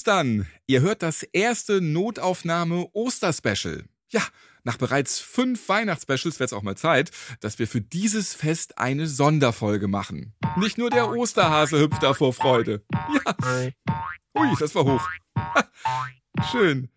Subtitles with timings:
[0.00, 0.46] Ostern!
[0.66, 3.84] Ihr hört das erste Notaufnahme Osterspecial.
[4.08, 4.22] Ja,
[4.64, 9.06] nach bereits fünf Weihnachtsspecials wird es auch mal Zeit, dass wir für dieses Fest eine
[9.06, 10.32] Sonderfolge machen.
[10.56, 12.82] Nicht nur der Osterhase hüpft da vor Freude.
[12.90, 13.34] Ja.
[14.38, 15.06] Ui, das war hoch.
[16.50, 16.88] Schön.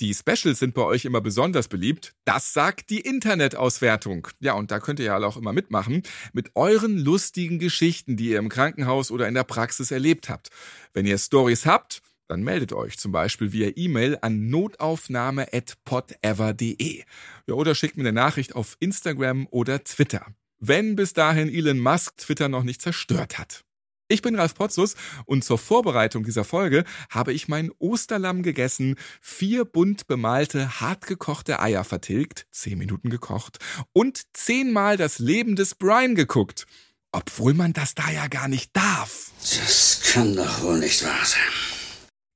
[0.00, 2.16] Die Specials sind bei euch immer besonders beliebt.
[2.24, 4.26] Das sagt die Internetauswertung.
[4.40, 8.40] Ja, und da könnt ihr ja auch immer mitmachen mit euren lustigen Geschichten, die ihr
[8.40, 10.50] im Krankenhaus oder in der Praxis erlebt habt.
[10.94, 17.02] Wenn ihr Stories habt, dann meldet euch zum Beispiel via E-Mail an notaufnahme.podever.de
[17.48, 20.24] ja, oder schickt mir eine Nachricht auf Instagram oder Twitter.
[20.60, 23.64] Wenn bis dahin Elon Musk Twitter noch nicht zerstört hat.
[24.06, 29.64] Ich bin Ralf Potzus und zur Vorbereitung dieser Folge habe ich mein Osterlamm gegessen, vier
[29.64, 33.58] bunt bemalte, hartgekochte Eier vertilgt, zehn Minuten gekocht
[33.92, 36.66] und zehnmal das Leben des Brian geguckt.
[37.10, 39.32] Obwohl man das da ja gar nicht darf.
[39.40, 41.79] Das kann doch wohl nicht wahr sein.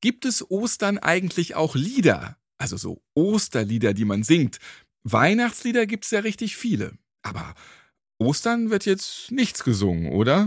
[0.04, 2.36] Gibt es Ostern eigentlich auch Lieder?
[2.58, 4.58] Also so Osterlieder, die man singt.
[5.02, 6.92] Weihnachtslieder gibt's ja richtig viele.
[7.22, 7.54] Aber
[8.18, 10.46] Ostern wird jetzt nichts gesungen, oder?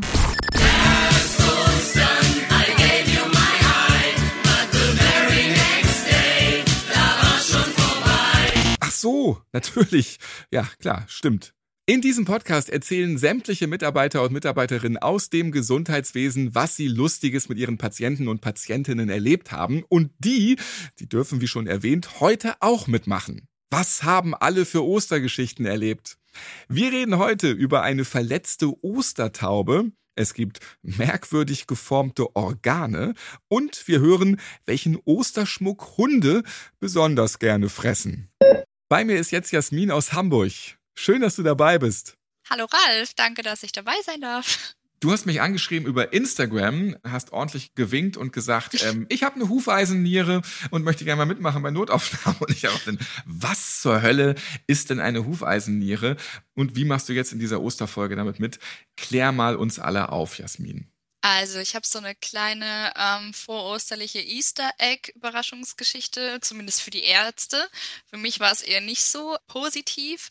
[8.80, 10.20] Ach so, natürlich.
[10.52, 11.57] Ja, klar, stimmt.
[11.90, 17.58] In diesem Podcast erzählen sämtliche Mitarbeiter und Mitarbeiterinnen aus dem Gesundheitswesen, was sie Lustiges mit
[17.58, 19.86] ihren Patienten und Patientinnen erlebt haben.
[19.88, 20.58] Und die,
[21.00, 23.48] die dürfen, wie schon erwähnt, heute auch mitmachen.
[23.70, 26.18] Was haben alle für Ostergeschichten erlebt?
[26.68, 29.90] Wir reden heute über eine verletzte Ostertaube.
[30.14, 33.14] Es gibt merkwürdig geformte Organe
[33.48, 36.44] und wir hören, welchen Osterschmuck Hunde
[36.82, 38.28] besonders gerne fressen.
[38.90, 40.77] Bei mir ist jetzt Jasmin aus Hamburg.
[41.00, 42.18] Schön, dass du dabei bist.
[42.50, 44.76] Hallo Ralf, danke, dass ich dabei sein darf.
[45.00, 49.48] Du hast mich angeschrieben über Instagram, hast ordentlich gewinkt und gesagt, ähm, ich habe eine
[49.48, 50.42] Hufeisenniere
[50.72, 52.38] und möchte gerne mal mitmachen bei Notaufnahmen.
[52.42, 54.34] Und ich habe dann, was zur Hölle
[54.66, 56.18] ist denn eine Hufeisenniere?
[56.56, 58.58] Und wie machst du jetzt in dieser Osterfolge damit mit?
[58.96, 60.92] Klär mal uns alle auf, Jasmin.
[61.22, 67.68] Also ich habe so eine kleine ähm, vorosterliche Easter Egg Überraschungsgeschichte, zumindest für die Ärzte.
[68.06, 70.30] Für mich war es eher nicht so positiv.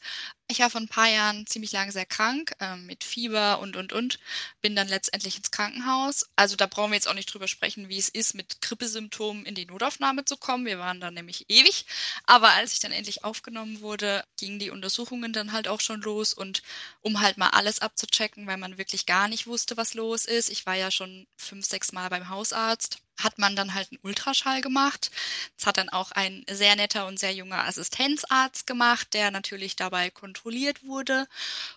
[0.49, 3.93] Ich war vor ein paar Jahren ziemlich lange sehr krank, äh, mit Fieber und, und,
[3.93, 4.21] und.
[4.63, 6.25] Bin dann letztendlich ins Krankenhaus.
[6.37, 9.57] Also da brauchen wir jetzt auch nicht drüber sprechen, wie es ist, mit Grippesymptomen in
[9.57, 10.65] die Notaufnahme zu kommen.
[10.65, 11.85] Wir waren dann nämlich ewig.
[12.27, 16.33] Aber als ich dann endlich aufgenommen wurde, gingen die Untersuchungen dann halt auch schon los.
[16.33, 16.63] Und
[17.03, 20.49] um halt mal alles abzuchecken, weil man wirklich gar nicht wusste, was los ist.
[20.49, 24.61] Ich war ja schon fünf, sechs Mal beim Hausarzt hat man dann halt einen Ultraschall
[24.61, 25.11] gemacht.
[25.57, 30.11] Das hat dann auch ein sehr netter und sehr junger Assistenzarzt gemacht, der natürlich dabei
[30.11, 31.27] kontrolliert wurde.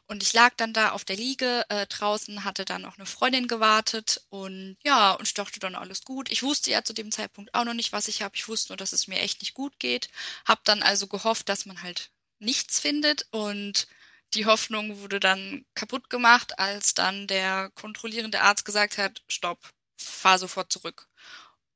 [0.07, 3.47] Und ich lag dann da auf der Liege äh, draußen, hatte dann auch eine Freundin
[3.47, 6.31] gewartet und ja, und ich dachte dann alles gut.
[6.31, 8.35] Ich wusste ja zu dem Zeitpunkt auch noch nicht, was ich habe.
[8.35, 10.09] Ich wusste nur, dass es mir echt nicht gut geht.
[10.45, 13.87] Hab dann also gehofft, dass man halt nichts findet und
[14.33, 19.59] die Hoffnung wurde dann kaputt gemacht, als dann der kontrollierende Arzt gesagt hat, stopp,
[19.97, 21.08] fahr sofort zurück.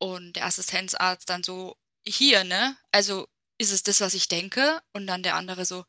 [0.04, 2.76] Und der Assistenzarzt dann so, hier, ne?
[2.92, 4.82] Also ist es das, was ich denke?
[4.92, 5.86] Und dann der andere so,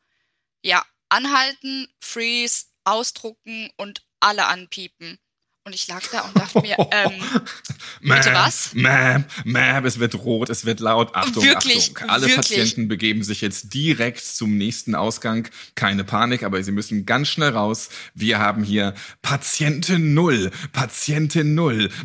[0.63, 5.19] ja, anhalten, freeze, ausdrucken und alle anpiepen.
[5.67, 7.23] Und ich lag da und dachte mir, ähm,
[8.01, 8.75] bitte was?
[8.75, 11.15] Ma'am, ma'am, es wird rot, es wird laut.
[11.15, 12.07] Achtung, Wirklich, Achtung.
[12.07, 12.35] Alle wirklich.
[12.35, 15.47] Patienten begeben sich jetzt direkt zum nächsten Ausgang.
[15.73, 17.89] Keine Panik, aber sie müssen ganz schnell raus.
[18.13, 21.91] Wir haben hier Patientin Null, Patientin Null.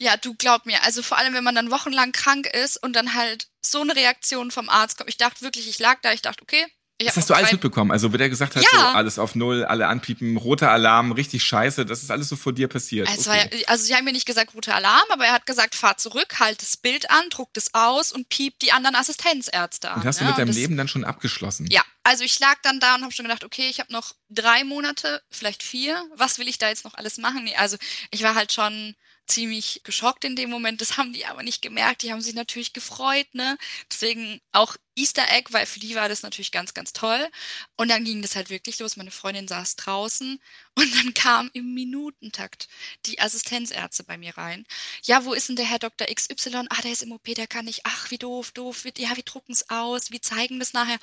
[0.00, 3.14] Ja, du glaub mir, also vor allem, wenn man dann wochenlang krank ist und dann
[3.14, 5.08] halt so eine Reaktion vom Arzt kommt.
[5.08, 6.66] Ich dachte wirklich, ich lag da, ich dachte, okay,
[6.98, 7.90] Ich Das hast du alles mitbekommen.
[7.90, 8.68] Also, wo der gesagt hat, Ja.
[8.70, 12.52] so alles auf Null, alle anpiepen, roter Alarm, richtig scheiße, das ist alles so vor
[12.52, 13.08] dir passiert.
[13.08, 13.50] Es okay.
[13.50, 16.38] war also sie haben mir nicht gesagt roter Alarm, aber er hat gesagt, fahr zurück,
[16.38, 20.02] halt das Bild an, druckt es aus und piept die anderen Assistenzärzte an.
[20.02, 21.66] Und hast du mit deinem das, Leben dann schon abgeschlossen?
[21.68, 24.62] Ja, also ich lag dann da und habe schon gedacht, okay, ich habe noch drei
[24.62, 26.00] Monate, vielleicht vier.
[26.14, 27.42] Was will ich da jetzt noch alles machen?
[27.42, 27.76] Nee, also
[28.12, 28.94] ich war halt schon
[29.26, 30.80] ziemlich geschockt in dem Moment.
[30.80, 32.02] Das haben die aber nicht gemerkt.
[32.02, 33.58] Die haben sich natürlich gefreut, ne?
[33.90, 37.28] Deswegen auch Easter Egg, weil für die war das natürlich ganz, ganz toll.
[37.76, 38.96] Und dann ging das halt wirklich los.
[38.96, 40.40] Meine Freundin saß draußen
[40.74, 42.68] und dann kam im Minutentakt
[43.06, 44.66] die Assistenzärzte bei mir rein.
[45.04, 46.06] Ja, wo ist denn der Herr Dr.
[46.06, 46.66] XY?
[46.70, 47.82] Ah, der ist im OP, der kann nicht.
[47.84, 48.84] Ach, wie doof, doof.
[48.96, 50.98] Ja, wir drucken es aus, wir zeigen das nachher.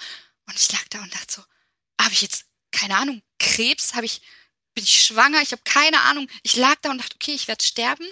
[0.48, 1.44] Und ich lag da und dachte so,
[2.00, 3.94] habe ich jetzt, keine Ahnung, Krebs?
[3.94, 4.22] Habe ich,
[4.74, 5.42] bin ich schwanger?
[5.42, 6.28] Ich habe keine Ahnung.
[6.44, 8.06] Ich lag da und dachte, okay, ich werde sterben.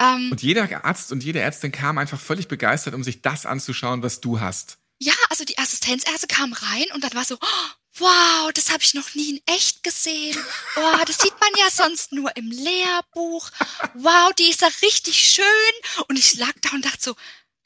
[0.00, 4.02] Ähm, Und jeder Arzt und jede Ärztin kam einfach völlig begeistert, um sich das anzuschauen,
[4.02, 4.78] was du hast.
[4.98, 7.68] ja, also die Assistenzärzte kamen rein und dann war so, oh,
[7.98, 10.36] wow, das habe ich noch nie in echt gesehen.
[10.76, 13.50] Oh, das sieht man ja sonst nur im Lehrbuch.
[13.94, 16.04] Wow, die ist ja richtig schön.
[16.08, 17.14] Und ich lag da und dachte so,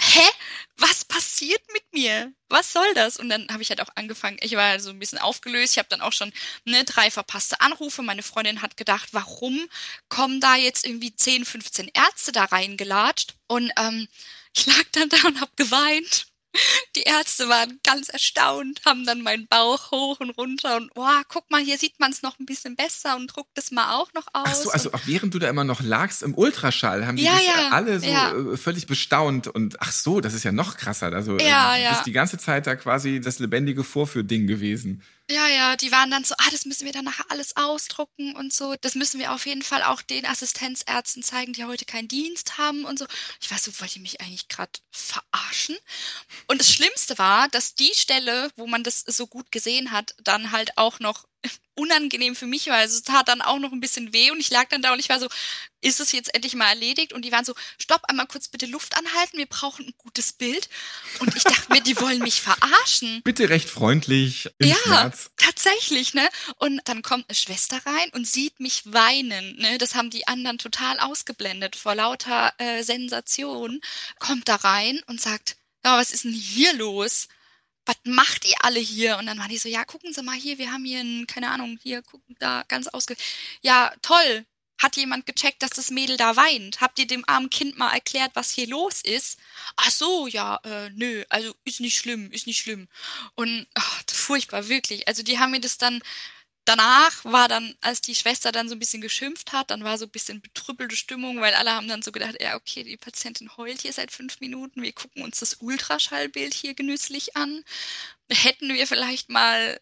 [0.01, 0.29] hä?
[0.77, 2.33] Was passiert mit mir?
[2.49, 3.17] Was soll das?
[3.17, 5.75] Und dann habe ich halt auch angefangen, ich war so ein bisschen aufgelöst.
[5.75, 6.33] Ich habe dann auch schon
[6.65, 8.03] ne, drei verpasste Anrufe.
[8.03, 9.69] Meine Freundin hat gedacht, warum
[10.09, 13.35] kommen da jetzt irgendwie 10, 15 Ärzte da reingelatscht?
[13.47, 14.09] Und ähm,
[14.57, 16.27] ich lag dann da und habe geweint.
[16.97, 21.51] Die Ärzte waren ganz erstaunt, haben dann meinen Bauch hoch und runter und oh, guck
[21.51, 24.27] mal, hier sieht man es noch ein bisschen besser und druckt es mal auch noch
[24.33, 24.47] aus.
[24.47, 27.47] Ach so, also während du da immer noch lagst im Ultraschall, haben die Ja, dich
[27.47, 28.33] ja, alle so ja.
[28.33, 31.13] äh, völlig bestaunt und ach so, das ist ja noch krasser.
[31.13, 31.91] Also Ja, du ja.
[31.91, 35.03] bist die ganze Zeit da quasi das lebendige Vorführding gewesen.
[35.31, 38.53] Ja, ja, die waren dann so, ah, das müssen wir dann nachher alles ausdrucken und
[38.53, 38.75] so.
[38.83, 42.85] Das müssen wir auf jeden Fall auch den Assistenzärzten zeigen, die heute keinen Dienst haben
[42.85, 43.07] und so.
[43.41, 45.77] Ich weiß so, wollt ihr mich eigentlich gerade verarschen?
[46.47, 50.53] Und das Schlimmste war, dass die Stelle, wo man das so gut gesehen hat, dann
[50.53, 51.25] halt auch noch
[51.75, 52.77] unangenehm für mich war.
[52.77, 55.01] Also es tat dann auch noch ein bisschen weh und ich lag dann da und
[55.01, 55.29] ich war so,
[55.81, 57.13] ist es jetzt endlich mal erledigt?
[57.13, 60.69] Und die waren so, stopp, einmal kurz bitte Luft anhalten, wir brauchen ein gutes Bild.
[61.19, 63.21] Und ich dachte mir, die wollen mich verarschen.
[63.25, 65.31] Bitte recht freundlich im Ja, Schmerz.
[65.37, 66.27] tatsächlich, ne?
[66.57, 69.77] Und dann kommt eine Schwester rein und sieht mich weinen, ne?
[69.79, 73.81] Das haben die anderen total ausgeblendet vor lauter äh, Sensation.
[74.19, 77.29] Kommt da rein und sagt, ja, was ist denn hier los?
[77.87, 79.19] Was macht ihr alle hier?
[79.19, 81.51] Und dann waren die so, ja, gucken Sie mal hier, wir haben hier ein, keine
[81.51, 83.17] Ahnung, hier, gucken da, ganz ausge...
[83.63, 84.47] Ja, toll.
[84.79, 86.81] Hat jemand gecheckt, dass das Mädel da weint?
[86.81, 89.39] Habt ihr dem armen Kind mal erklärt, was hier los ist?
[89.77, 92.89] Ach so, ja, äh, nö, also ist nicht schlimm, ist nicht schlimm.
[93.35, 95.07] Und ach, furchtbar, wirklich.
[95.07, 96.03] Also die haben mir das dann,
[96.65, 100.05] danach war dann, als die Schwester dann so ein bisschen geschimpft hat, dann war so
[100.07, 103.83] ein bisschen betrüppelte Stimmung, weil alle haben dann so gedacht, ja, okay, die Patientin heult
[103.83, 107.65] hier seit fünf Minuten, wir gucken uns das Ultraschallbild hier genüsslich an.
[108.31, 109.81] Hätten wir vielleicht mal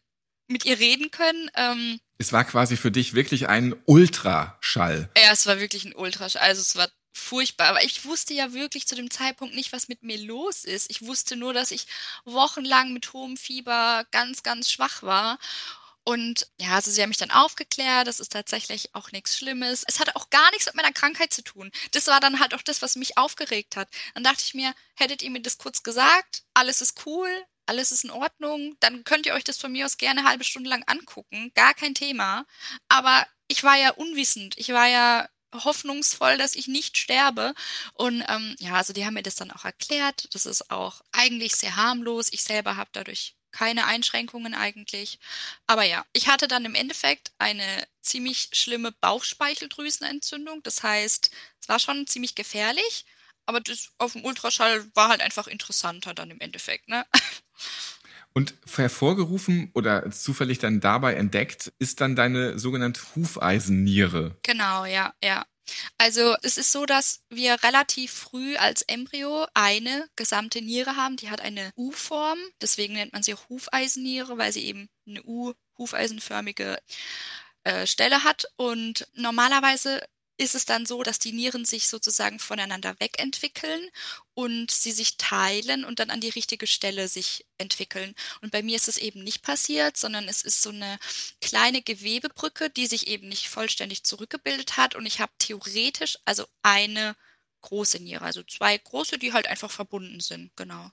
[0.49, 1.51] mit ihr reden können.
[1.55, 5.09] Ähm, Es war quasi für dich wirklich ein Ultraschall.
[5.17, 6.43] ja, es war wirklich ein Ultraschall.
[6.43, 7.69] Also es war furchtbar.
[7.69, 10.91] Aber ich wusste ja wirklich zu dem Zeitpunkt nicht, was mit mir los ist.
[10.91, 11.87] Ich wusste nur, dass ich
[12.25, 15.39] wochenlang mit hohem Fieber ganz, ganz schwach war.
[16.05, 19.85] Und ja, also sie haben mich dann aufgeklärt, das ist tatsächlich auch nichts Schlimmes.
[19.87, 21.71] Es hatte auch gar nichts mit meiner Krankheit zu tun.
[21.93, 23.89] Das war dann halt auch das, was mich aufgeregt hat.
[24.15, 27.29] Dann dachte ich mir, hättet ihr mir das kurz gesagt, alles ist cool,
[27.67, 30.45] alles ist in Ordnung, dann könnt ihr euch das von mir aus gerne eine halbe
[30.45, 32.47] Stunde lang angucken, gar kein Thema.
[32.89, 37.55] Aber ich war ja unwissend, ich war ja hoffnungsvoll, dass ich nicht sterbe.
[37.95, 40.35] Und ähm, ja, also die haben mir das dann auch erklärt.
[40.35, 42.29] Das ist auch eigentlich sehr harmlos.
[42.33, 45.19] Ich selber habe dadurch keine Einschränkungen eigentlich.
[45.67, 47.65] Aber ja, ich hatte dann im Endeffekt eine
[48.01, 50.63] ziemlich schlimme Bauchspeicheldrüsenentzündung.
[50.63, 51.31] Das heißt,
[51.61, 53.05] es war schon ziemlich gefährlich.
[53.47, 57.07] Aber das auf dem Ultraschall war halt einfach interessanter dann im Endeffekt, ne?
[58.35, 64.39] Und hervorgerufen oder zufällig dann dabei entdeckt, ist dann deine sogenannte Hufeisenniere.
[64.43, 65.45] Genau, ja, ja.
[65.99, 71.31] Also es ist so, dass wir relativ früh als Embryo eine gesamte Niere haben, die
[71.31, 76.79] hat eine U-Form, deswegen nennt man sie auch Hufeisenniere, weil sie eben eine U-hufeisenförmige
[77.65, 78.47] äh, Stelle hat.
[78.57, 80.03] Und normalerweise
[80.39, 83.81] ist es dann so, dass die Nieren sich sozusagen voneinander wegentwickeln
[84.35, 88.15] und sie sich teilen und dann an die richtige Stelle sich entwickeln.
[88.41, 90.99] Und bei mir ist es eben nicht passiert, sondern es ist so eine
[91.41, 94.95] kleine Gewebebrücke, die sich eben nicht vollständig zurückgebildet hat.
[94.95, 97.15] Und ich habe theoretisch also eine
[97.61, 100.91] große Niere, also zwei große, die halt einfach verbunden sind, genau.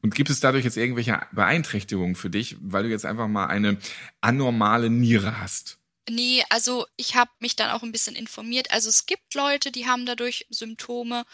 [0.00, 3.78] Und gibt es dadurch jetzt irgendwelche Beeinträchtigungen für dich, weil du jetzt einfach mal eine
[4.20, 5.78] anormale Niere hast?
[6.10, 8.70] Nee, also ich habe mich dann auch ein bisschen informiert.
[8.70, 11.24] Also es gibt Leute, die haben dadurch Symptome.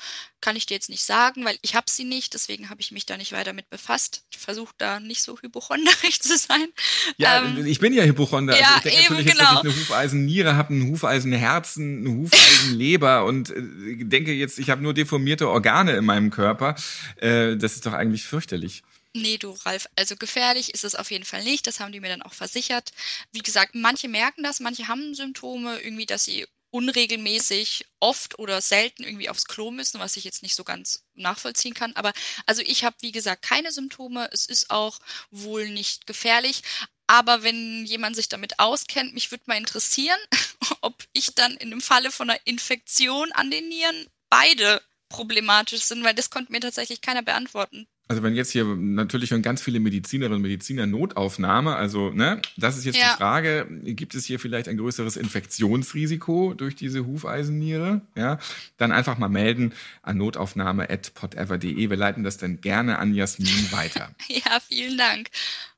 [0.41, 2.35] Kann ich dir jetzt nicht sagen, weil ich habe sie nicht.
[2.35, 4.23] Deswegen habe ich mich da nicht weiter mit befasst.
[4.31, 6.69] Ich versuche da nicht so hypochonderisch zu sein.
[7.17, 8.57] Ja, ähm, ich bin ja Hypochonder.
[8.59, 9.55] Ja, also ich denke natürlich genau.
[9.55, 14.71] jetzt, dass ich eine Hufeisenniere habe, ein Hufeisenherzen, eine Hufeisenleber und äh, denke jetzt, ich
[14.71, 16.77] habe nur deformierte Organe in meinem Körper.
[17.17, 18.85] Äh, das ist doch eigentlich fürchterlich.
[19.13, 21.67] Nee, du, Ralf, also gefährlich ist es auf jeden Fall nicht.
[21.67, 22.93] Das haben die mir dann auch versichert.
[23.33, 29.03] Wie gesagt, manche merken das, manche haben Symptome, irgendwie, dass sie unregelmäßig oft oder selten
[29.03, 31.95] irgendwie aufs Klo müssen, was ich jetzt nicht so ganz nachvollziehen kann.
[31.97, 32.13] Aber
[32.47, 34.29] also ich habe, wie gesagt, keine Symptome.
[34.33, 34.99] Es ist auch
[35.33, 36.63] wohl nicht gefährlich.
[37.09, 40.19] Aber wenn jemand sich damit auskennt, mich würde mal interessieren,
[40.83, 46.05] ob ich dann in dem Falle von einer Infektion an den Nieren beide problematisch sind,
[46.05, 47.89] weil das konnte mir tatsächlich keiner beantworten.
[48.11, 52.77] Also wenn jetzt hier natürlich schon ganz viele Medizinerinnen und Mediziner Notaufnahme, also ne, das
[52.77, 53.13] ist jetzt ja.
[53.13, 58.01] die Frage, gibt es hier vielleicht ein größeres Infektionsrisiko durch diese Hufeisenniere?
[58.17, 58.41] Ja,
[58.79, 61.89] dann einfach mal melden an notaufnahme@potever.de.
[61.89, 64.13] Wir leiten das dann gerne an Jasmin weiter.
[64.29, 65.29] ja, vielen Dank.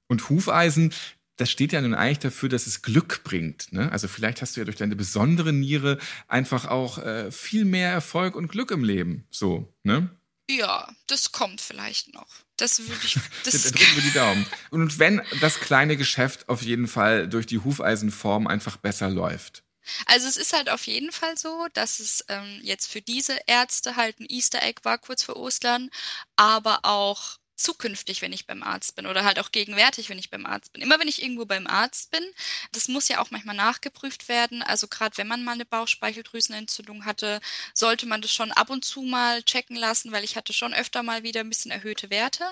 [0.07, 0.95] Und Hufeisen,
[1.37, 3.75] das steht ja nun eigentlich dafür, dass es Glück bringt.
[3.75, 3.93] Ne?
[3.93, 5.99] Also vielleicht hast du ja durch deine besondere Niere
[6.29, 9.25] einfach auch äh, viel mehr Erfolg und Glück im Leben.
[9.31, 10.09] So, ne?
[10.59, 12.29] Ja, das kommt vielleicht noch.
[12.57, 13.17] Das würde ich.
[13.45, 14.47] Das Dann drücken wir die Daumen.
[14.71, 19.63] Und wenn das kleine Geschäft auf jeden Fall durch die Hufeisenform einfach besser läuft.
[20.07, 23.97] Also es ist halt auf jeden Fall so, dass es ähm, jetzt für diese Ärzte
[23.97, 25.91] halt ein Easter Egg war kurz vor Ostern,
[26.37, 30.47] aber auch zukünftig, wenn ich beim Arzt bin oder halt auch gegenwärtig, wenn ich beim
[30.47, 30.83] Arzt bin.
[30.83, 32.25] Immer wenn ich irgendwo beim Arzt bin,
[32.73, 34.63] das muss ja auch manchmal nachgeprüft werden.
[34.63, 37.41] Also gerade wenn man mal eine Bauchspeicheldrüsenentzündung hatte,
[37.75, 41.03] sollte man das schon ab und zu mal checken lassen, weil ich hatte schon öfter
[41.03, 42.45] mal wieder ein bisschen erhöhte Werte.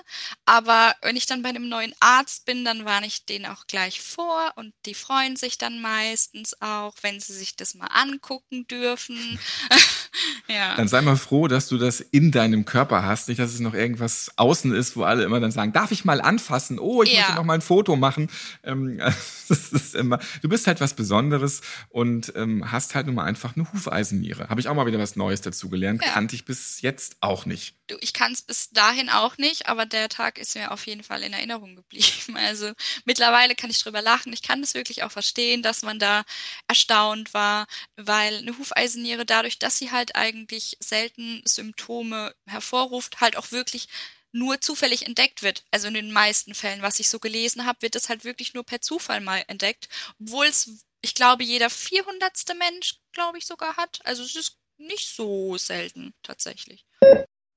[0.45, 4.01] Aber wenn ich dann bei einem neuen Arzt bin, dann warne ich den auch gleich
[4.01, 9.39] vor und die freuen sich dann meistens auch, wenn sie sich das mal angucken dürfen.
[10.47, 10.75] ja.
[10.75, 13.73] Dann sei mal froh, dass du das in deinem Körper hast, nicht, dass es noch
[13.73, 16.79] irgendwas außen ist, wo alle immer dann sagen, darf ich mal anfassen?
[16.79, 17.21] Oh, ich ja.
[17.21, 18.29] möchte noch mal ein Foto machen.
[18.63, 18.97] Ähm,
[19.49, 23.55] das ist immer, du bist halt was Besonderes und ähm, hast halt nun mal einfach
[23.55, 24.49] eine Hufeisenniere.
[24.49, 26.03] Habe ich auch mal wieder was Neues dazu gelernt.
[26.03, 26.11] Ja.
[26.11, 27.75] Kannte ich bis jetzt auch nicht.
[27.87, 31.03] Du, ich kann es bis dahin auch nicht, aber der Tag ist mir auf jeden
[31.03, 32.07] Fall in Erinnerung geblieben.
[32.41, 32.71] Also
[33.05, 34.33] mittlerweile kann ich drüber lachen.
[34.33, 36.23] Ich kann es wirklich auch verstehen, dass man da
[36.67, 43.51] erstaunt war, weil eine Hufeisenniere dadurch, dass sie halt eigentlich selten Symptome hervorruft, halt auch
[43.51, 43.87] wirklich
[44.31, 45.65] nur zufällig entdeckt wird.
[45.71, 48.63] Also in den meisten Fällen, was ich so gelesen habe, wird es halt wirklich nur
[48.63, 49.89] per Zufall mal entdeckt,
[50.19, 53.99] obwohl es, ich glaube, jeder vierhundertste Mensch, glaube ich, sogar hat.
[54.03, 56.85] Also es ist nicht so selten tatsächlich.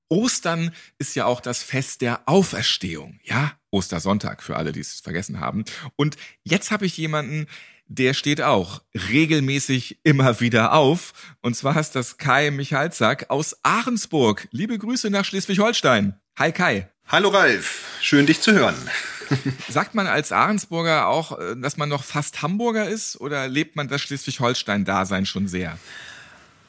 [0.09, 3.59] Ostern ist ja auch das Fest der Auferstehung, ja?
[3.71, 5.65] Ostersonntag für alle, die es vergessen haben.
[5.95, 7.47] Und jetzt habe ich jemanden,
[7.87, 11.13] der steht auch regelmäßig immer wieder auf.
[11.41, 14.47] Und zwar ist das Kai Michalzack aus Ahrensburg.
[14.51, 16.19] Liebe Grüße nach Schleswig-Holstein.
[16.37, 16.89] Hi Kai.
[17.07, 18.75] Hallo Ralf, schön dich zu hören.
[19.69, 23.87] Sagt man als Ahrensburger auch, äh, dass man noch fast Hamburger ist oder lebt man
[23.87, 25.77] das Schleswig-Holstein-Dasein schon sehr?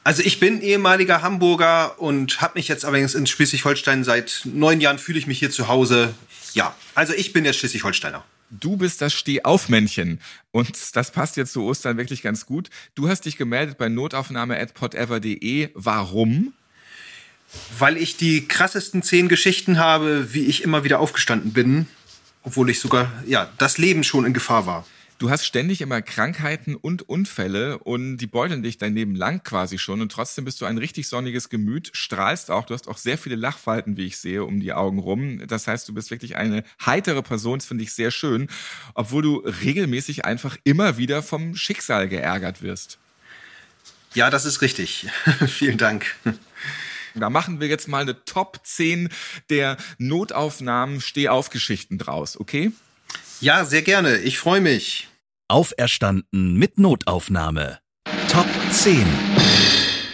[0.03, 4.99] Also ich bin ehemaliger Hamburger und habe mich jetzt allerdings in Schleswig-Holstein seit neun Jahren
[4.99, 6.13] fühle ich mich hier zu Hause.
[6.53, 8.23] Ja, also ich bin der Schleswig-Holsteiner.
[8.49, 10.19] Du bist das Stehaufmännchen
[10.51, 12.69] und das passt jetzt zu Ostern wirklich ganz gut.
[12.95, 15.69] Du hast dich gemeldet bei notaufnahme@potever.de.
[15.73, 16.53] Warum?
[17.77, 21.87] Weil ich die krassesten zehn Geschichten habe, wie ich immer wieder aufgestanden bin,
[22.43, 24.85] obwohl ich sogar, ja, das Leben schon in Gefahr war.
[25.19, 29.79] Du hast ständig immer Krankheiten und Unfälle und die beuteln dich dein Leben lang quasi
[29.79, 33.17] schon und trotzdem bist du ein richtig sonniges Gemüt, strahlst auch, du hast auch sehr
[33.17, 35.47] viele Lachfalten, wie ich sehe, um die Augen rum.
[35.47, 38.47] Das heißt, du bist wirklich eine heitere Person, das finde ich sehr schön,
[38.93, 42.99] obwohl du regelmäßig einfach immer wieder vom Schicksal geärgert wirst.
[44.13, 45.07] Ja, das ist richtig.
[45.47, 46.15] Vielen Dank.
[47.15, 49.09] Da machen wir jetzt mal eine Top 10
[49.49, 52.71] der Notaufnahmen Stehaufgeschichten draus, okay?
[53.39, 54.17] Ja, sehr gerne.
[54.17, 55.09] Ich freue mich.
[55.47, 57.77] Auferstanden mit Notaufnahme.
[58.31, 59.05] Top 10.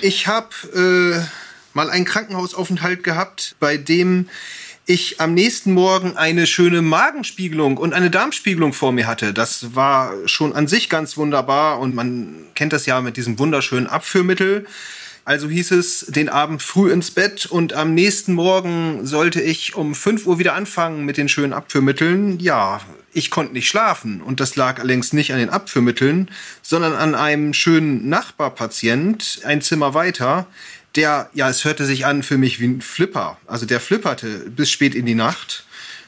[0.01, 1.25] Ich habe äh,
[1.73, 4.27] mal einen Krankenhausaufenthalt gehabt, bei dem
[4.85, 9.33] ich am nächsten Morgen eine schöne Magenspiegelung und eine Darmspiegelung vor mir hatte.
[9.33, 13.87] Das war schon an sich ganz wunderbar und man kennt das ja mit diesem wunderschönen
[13.87, 14.65] Abführmittel.
[15.25, 19.95] Also hieß es, den Abend früh ins Bett und am nächsten Morgen sollte ich um
[19.95, 22.39] 5 Uhr wieder anfangen mit den schönen Abführmitteln.
[22.39, 22.81] Ja,
[23.13, 26.29] ich konnte nicht schlafen und das lag allerdings nicht an den Abführmitteln,
[26.61, 30.45] sondern an einem schönen Nachbarpatient, ein Zimmer weiter,
[30.95, 33.37] der, ja, es hörte sich an für mich wie ein Flipper.
[33.47, 35.65] Also der flipperte bis spät in die Nacht.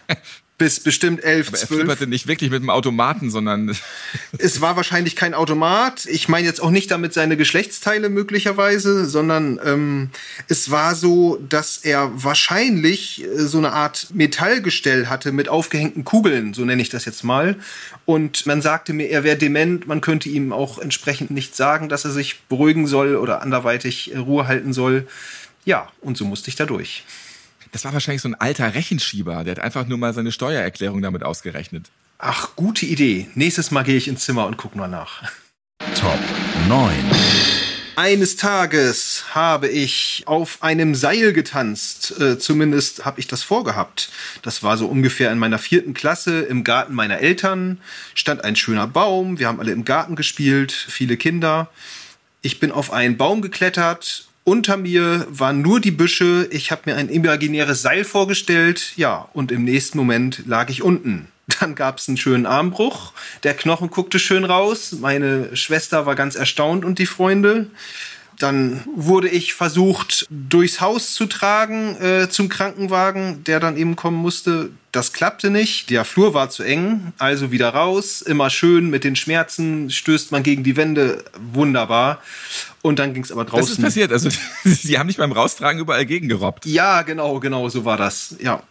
[0.57, 1.79] bis bestimmt elf, Aber er zwölf.
[1.81, 3.75] flipperte nicht wirklich mit dem Automaten, sondern
[4.38, 6.05] Es war wahrscheinlich kein Automat.
[6.05, 10.09] Ich meine jetzt auch nicht damit seine Geschlechtsteile möglicherweise, sondern ähm,
[10.47, 16.53] es war so, dass er wahrscheinlich äh, so eine Art Metallgestell hatte mit aufgehängten Kugeln,
[16.53, 17.57] so nenne ich das jetzt mal.
[18.05, 19.88] Und man sagte mir, er wäre dement.
[19.88, 24.17] Man könnte ihm auch entsprechend nicht sagen, dass er sich beruhigen soll oder anderweitig äh,
[24.17, 25.05] Ruhe halten soll.
[25.65, 27.03] Ja, und so musste ich da durch.
[27.72, 29.43] Das war wahrscheinlich so ein alter Rechenschieber.
[29.43, 31.89] Der hat einfach nur mal seine Steuererklärung damit ausgerechnet.
[32.17, 33.27] Ach, gute Idee.
[33.36, 35.24] Nächstes Mal gehe ich ins Zimmer und gucke mal nach.
[35.95, 36.19] Top
[36.67, 36.93] 9.
[37.98, 42.19] Eines Tages habe ich auf einem Seil getanzt.
[42.19, 44.10] Äh, zumindest habe ich das vorgehabt.
[44.41, 47.79] Das war so ungefähr in meiner vierten Klasse im Garten meiner Eltern.
[48.13, 49.39] Stand ein schöner Baum.
[49.39, 51.69] Wir haben alle im Garten gespielt, viele Kinder.
[52.41, 54.27] Ich bin auf einen Baum geklettert.
[54.45, 56.47] Unter mir waren nur die Büsche.
[56.51, 58.93] Ich habe mir ein imaginäres Seil vorgestellt.
[58.95, 61.27] Ja, und im nächsten Moment lag ich unten.
[61.59, 63.13] Dann gab es einen schönen Armbruch.
[63.41, 64.91] Der Knochen guckte schön raus.
[64.99, 67.71] Meine Schwester war ganz erstaunt und die Freunde.
[68.39, 74.18] Dann wurde ich versucht, durchs Haus zu tragen äh, zum Krankenwagen, der dann eben kommen
[74.18, 74.72] musste.
[74.92, 75.89] Das klappte nicht.
[75.89, 78.22] Der Flur war zu eng, also wieder raus.
[78.22, 81.24] Immer schön mit den Schmerzen stößt man gegen die Wände.
[81.54, 82.22] Wunderbar.
[82.82, 83.72] Und dann ging es aber Das draußen.
[83.75, 84.12] ist passiert.
[84.12, 84.30] Also,
[84.63, 86.65] sie haben nicht beim Raustragen überall gegengerobbt.
[86.65, 88.36] Ja, genau, genau, so war das.
[88.39, 88.63] Ja.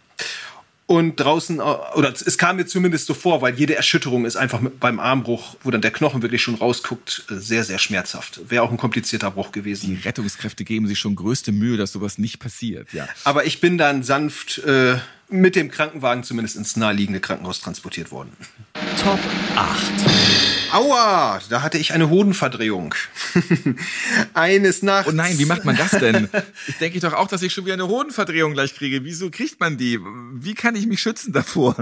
[0.87, 1.63] Und draußen, äh,
[1.95, 5.71] oder es kam mir zumindest so vor, weil jede Erschütterung ist einfach beim Armbruch, wo
[5.71, 8.41] dann der Knochen wirklich schon rausguckt, äh, sehr, sehr schmerzhaft.
[8.49, 9.99] Wäre auch ein komplizierter Bruch Die gewesen.
[10.03, 12.93] Rettungskräfte geben sich schon größte Mühe, dass sowas nicht passiert.
[12.93, 13.07] Ja.
[13.23, 14.97] Aber ich bin dann sanft äh,
[15.29, 18.31] mit dem Krankenwagen zumindest ins naheliegende Krankenhaus transportiert worden.
[19.01, 19.19] Top
[19.55, 19.81] 8.
[20.71, 22.95] Aua, da hatte ich eine Hodenverdrehung.
[24.33, 25.09] Eines Nachts.
[25.09, 26.29] Oh nein, wie macht man das denn?
[26.67, 29.03] Ich denke doch auch, dass ich schon wieder eine Hodenverdrehung gleich kriege.
[29.03, 29.99] Wieso kriegt man die?
[30.33, 31.75] Wie kann ich mich schützen davor?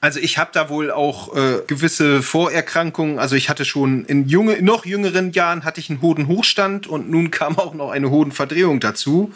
[0.00, 3.18] Also ich habe da wohl auch äh, gewisse Vorerkrankungen.
[3.18, 7.10] Also ich hatte schon in junge, in noch jüngeren Jahren hatte ich einen Hodenhochstand und
[7.10, 9.32] nun kam auch noch eine Hodenverdrehung dazu.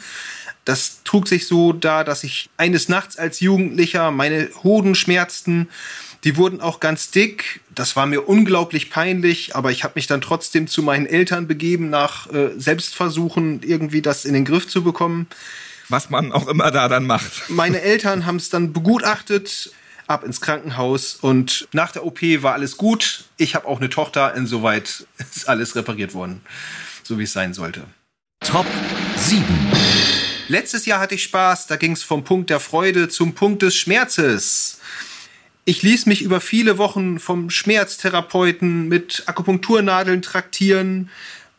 [0.64, 5.68] Das trug sich so dar, dass ich eines Nachts als Jugendlicher meine Hoden schmerzten.
[6.24, 7.60] Die wurden auch ganz dick.
[7.74, 11.90] Das war mir unglaublich peinlich, aber ich habe mich dann trotzdem zu meinen Eltern begeben,
[11.90, 15.26] nach äh, Selbstversuchen irgendwie das in den Griff zu bekommen.
[15.88, 17.50] Was man auch immer da dann macht.
[17.50, 19.72] Meine Eltern haben es dann begutachtet,
[20.06, 23.24] ab ins Krankenhaus und nach der OP war alles gut.
[23.36, 26.40] Ich habe auch eine Tochter, insoweit ist alles repariert worden,
[27.02, 27.82] so wie es sein sollte.
[28.40, 28.66] Top
[29.16, 29.44] 7.
[30.52, 33.74] Letztes Jahr hatte ich Spaß, da ging es vom Punkt der Freude zum Punkt des
[33.74, 34.80] Schmerzes.
[35.64, 41.08] Ich ließ mich über viele Wochen vom Schmerztherapeuten mit Akupunkturnadeln traktieren.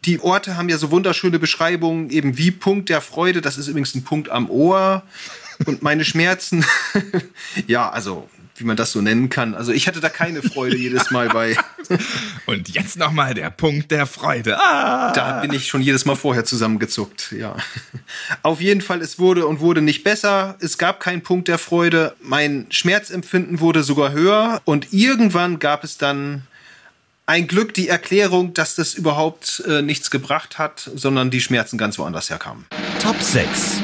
[0.06, 3.42] Die Orte haben ja so wunderschöne Beschreibungen, eben wie Punkt der Freude.
[3.42, 5.02] Das ist übrigens ein Punkt am Ohr.
[5.66, 6.64] Und meine Schmerzen,
[7.66, 9.56] ja, also wie man das so nennen kann.
[9.56, 11.58] Also ich hatte da keine Freude jedes Mal bei.
[12.46, 14.60] Und jetzt nochmal der Punkt der Freude.
[14.60, 15.12] Ah!
[15.14, 17.56] Da bin ich schon jedes Mal vorher zusammengezuckt, ja.
[18.44, 20.56] Auf jeden Fall, es wurde und wurde nicht besser.
[20.60, 22.16] Es gab keinen Punkt der Freude.
[22.22, 24.62] Mein Schmerzempfinden wurde sogar höher.
[24.66, 26.44] Und irgendwann gab es dann
[27.26, 31.98] ein Glück die Erklärung, dass das überhaupt äh, nichts gebracht hat, sondern die Schmerzen ganz
[31.98, 32.66] woanders herkamen.
[33.00, 33.82] Top 6.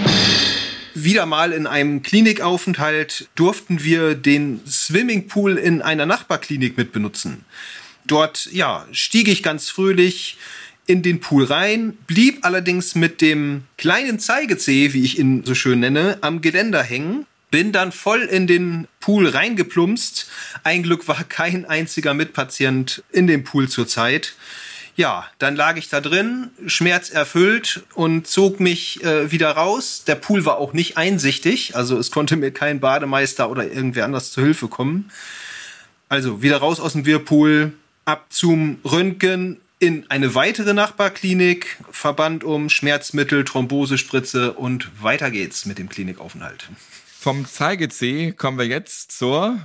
[0.93, 7.45] Wieder mal in einem Klinikaufenthalt durften wir den Swimmingpool in einer Nachbarklinik mitbenutzen.
[8.05, 10.37] Dort, ja, stieg ich ganz fröhlich
[10.87, 15.79] in den Pool rein, blieb allerdings mit dem kleinen Zeigezeh, wie ich ihn so schön
[15.79, 20.29] nenne, am Geländer hängen, bin dann voll in den Pool reingeplumpst.
[20.63, 24.33] Ein Glück war kein einziger Mitpatient in dem Pool zurzeit.
[24.99, 30.03] Ja, dann lag ich da drin, schmerzerfüllt und zog mich äh, wieder raus.
[30.05, 34.33] Der Pool war auch nicht einsichtig, also es konnte mir kein Bademeister oder irgendwer anders
[34.33, 35.09] zu Hilfe kommen.
[36.09, 37.71] Also wieder raus aus dem Whirlpool,
[38.03, 45.77] ab zum Röntgen in eine weitere Nachbarklinik, Verband um, Schmerzmittel, Thrombosespritze und weiter geht's mit
[45.77, 46.67] dem Klinikaufenthalt.
[47.17, 49.59] Vom Zeigezeh kommen wir jetzt zur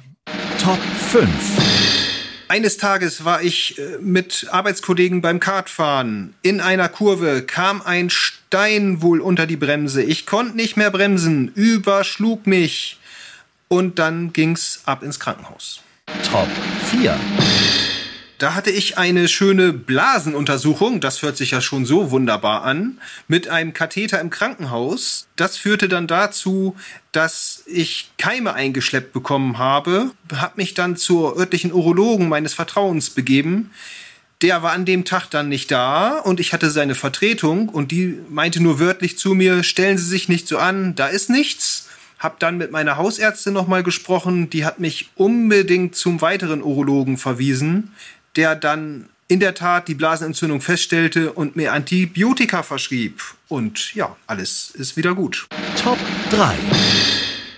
[0.60, 0.78] Top
[1.10, 2.13] 5.
[2.48, 6.34] Eines Tages war ich äh, mit Arbeitskollegen beim Kartfahren.
[6.42, 10.02] In einer Kurve kam ein Stein wohl unter die Bremse.
[10.02, 12.98] Ich konnte nicht mehr bremsen, überschlug mich.
[13.68, 15.80] Und dann ging's ab ins Krankenhaus.
[16.30, 16.48] Top
[16.90, 17.18] 4.
[18.44, 23.48] Da hatte ich eine schöne Blasenuntersuchung, das hört sich ja schon so wunderbar an, mit
[23.48, 25.28] einem Katheter im Krankenhaus.
[25.34, 26.76] Das führte dann dazu,
[27.10, 33.70] dass ich Keime eingeschleppt bekommen habe, habe mich dann zur örtlichen Urologen meines Vertrauens begeben.
[34.42, 38.18] Der war an dem Tag dann nicht da und ich hatte seine Vertretung und die
[38.28, 42.40] meinte nur wörtlich zu mir, stellen Sie sich nicht so an, da ist nichts Hab
[42.40, 44.48] dann mit meiner Hausärztin nochmal gesprochen.
[44.48, 47.92] Die hat mich unbedingt zum weiteren Urologen verwiesen,
[48.36, 53.22] der dann in der Tat die Blasenentzündung feststellte und mir Antibiotika verschrieb.
[53.48, 55.46] Und ja, alles ist wieder gut.
[55.82, 55.98] Top
[56.30, 56.56] 3.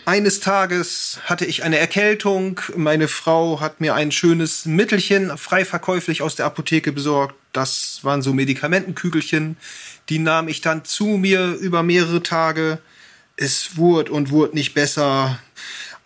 [0.05, 2.61] Eines Tages hatte ich eine Erkältung.
[2.77, 7.35] Meine Frau hat mir ein schönes Mittelchen frei verkäuflich aus der Apotheke besorgt.
[7.53, 9.57] Das waren so Medikamentenkügelchen.
[10.09, 12.79] Die nahm ich dann zu mir über mehrere Tage.
[13.37, 15.41] Es wurde und wurde nicht besser.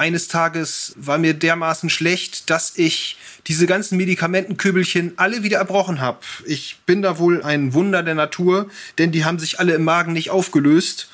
[0.01, 6.21] Eines Tages war mir dermaßen schlecht, dass ich diese ganzen Medikamentenkübelchen alle wieder erbrochen habe.
[6.47, 10.15] Ich bin da wohl ein Wunder der Natur, denn die haben sich alle im Magen
[10.15, 11.11] nicht aufgelöst.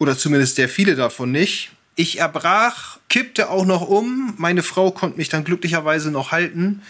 [0.00, 1.70] Oder zumindest sehr viele davon nicht.
[1.94, 4.34] Ich erbrach, kippte auch noch um.
[4.36, 6.82] Meine Frau konnte mich dann glücklicherweise noch halten,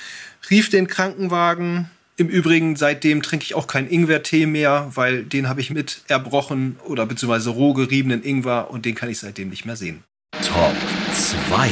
[0.49, 1.91] rief den Krankenwagen.
[2.17, 6.79] Im Übrigen, seitdem trinke ich auch keinen Ingwertee mehr, weil den habe ich mit erbrochen
[6.87, 10.08] oder beziehungsweise roh geriebenen Ingwer und den kann ich seitdem nicht mehr sehen.
[10.33, 10.77] Top
[11.15, 11.71] 2.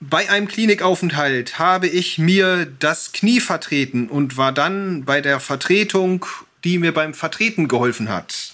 [0.00, 6.24] Bei einem Klinikaufenthalt habe ich mir das Knie vertreten und war dann bei der Vertretung,
[6.64, 8.52] die mir beim Vertreten geholfen hat.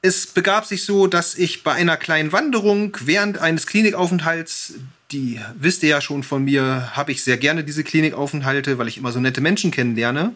[0.00, 4.74] Es begab sich so, dass ich bei einer kleinen Wanderung während eines Klinikaufenthalts,
[5.12, 8.96] die wisst ihr ja schon von mir, habe ich sehr gerne diese Klinikaufenthalte, weil ich
[8.96, 10.34] immer so nette Menschen kennenlerne.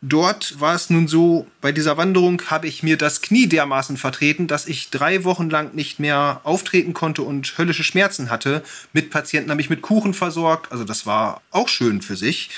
[0.00, 4.46] Dort war es nun so, bei dieser Wanderung habe ich mir das Knie dermaßen vertreten,
[4.46, 8.62] dass ich drei Wochen lang nicht mehr auftreten konnte und höllische Schmerzen hatte.
[8.92, 12.50] Mit Patienten habe ich mit Kuchen versorgt, also das war auch schön für sich.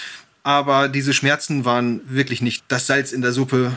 [0.43, 3.73] Aber diese Schmerzen waren wirklich nicht das Salz in der Suppe,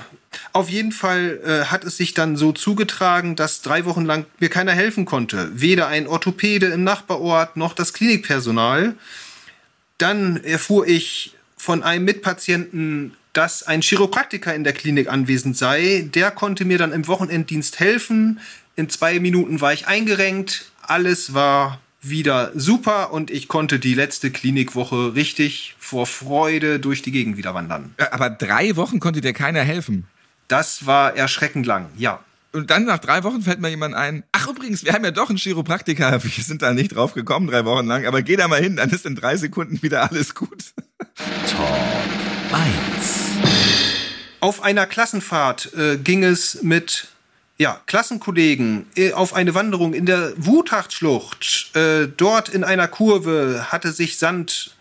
[0.52, 4.50] auf jeden Fall äh, hat es sich dann so zugetragen, dass drei Wochen lang mir
[4.50, 5.50] keiner helfen konnte.
[5.54, 8.96] Weder ein Orthopäde im Nachbarort noch das Klinikpersonal.
[9.98, 16.08] Dann erfuhr ich von einem Mitpatienten, dass ein Chiropraktiker in der Klinik anwesend sei.
[16.14, 18.40] Der konnte mir dann im Wochenenddienst helfen.
[18.76, 20.72] In zwei Minuten war ich eingerenkt.
[20.82, 27.12] Alles war wieder super und ich konnte die letzte Klinikwoche richtig vor Freude durch die
[27.12, 27.96] Gegend wieder wandern.
[28.12, 30.06] Aber drei Wochen konnte dir keiner helfen.
[30.48, 32.20] Das war erschreckend lang, ja.
[32.52, 35.30] Und dann nach drei Wochen fällt mir jemand ein, ach übrigens, wir haben ja doch
[35.30, 38.62] einen Chiropraktiker, wir sind da nicht drauf gekommen, drei Wochen lang, aber geh da mal
[38.62, 40.74] hin, dann ist in drei Sekunden wieder alles gut.
[41.50, 41.68] Top
[42.52, 43.23] 1.
[44.44, 47.08] Auf einer Klassenfahrt äh, ging es mit
[47.58, 51.74] ja, Klassenkollegen äh, auf eine Wanderung in der Wutachschlucht.
[51.78, 54.76] Äh, dort in einer Kurve hatte sich Sand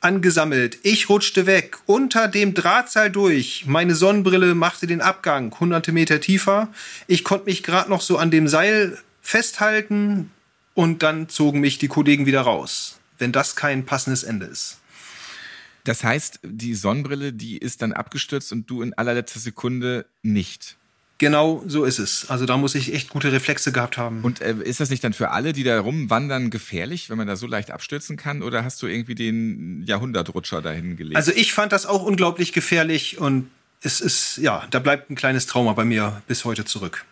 [0.00, 0.78] angesammelt.
[0.82, 3.66] Ich rutschte weg, unter dem Drahtseil durch.
[3.68, 6.66] Meine Sonnenbrille machte den Abgang hunderte Meter tiefer.
[7.06, 10.32] Ich konnte mich gerade noch so an dem Seil festhalten
[10.74, 12.98] und dann zogen mich die Kollegen wieder raus.
[13.18, 14.78] Wenn das kein passendes Ende ist.
[15.86, 20.76] Das heißt, die Sonnenbrille, die ist dann abgestürzt und du in allerletzter Sekunde nicht.
[21.18, 22.28] Genau so ist es.
[22.28, 24.22] Also da muss ich echt gute Reflexe gehabt haben.
[24.22, 27.36] Und äh, ist das nicht dann für alle, die da rumwandern, gefährlich, wenn man da
[27.36, 28.42] so leicht abstürzen kann?
[28.42, 31.16] Oder hast du irgendwie den Jahrhundertrutscher dahin gelegt?
[31.16, 33.48] Also ich fand das auch unglaublich gefährlich und
[33.80, 37.04] es ist, ja, da bleibt ein kleines Trauma bei mir bis heute zurück.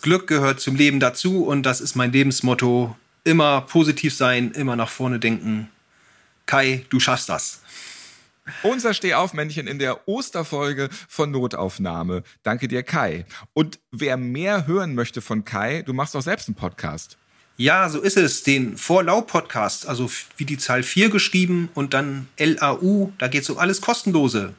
[0.00, 2.96] Glück gehört zum Leben dazu und das ist mein Lebensmotto.
[3.24, 5.68] Immer positiv sein, immer nach vorne denken.
[6.46, 7.60] Kai, du schaffst das.
[8.62, 12.22] Unser Stehaufmännchen in der Osterfolge von Notaufnahme.
[12.42, 13.24] Danke dir, Kai.
[13.52, 17.16] Und wer mehr hören möchte von Kai, du machst auch selbst einen Podcast.
[17.56, 18.42] Ja, so ist es.
[18.42, 23.58] Den Vorlau-Podcast, also wie die Zahl 4 geschrieben und dann LAU, da geht es um
[23.58, 24.54] alles Kostenlose.